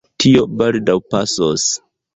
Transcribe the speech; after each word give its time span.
Tio 0.23 0.47
baldaŭ 0.63 0.97
pasos. 1.15 1.71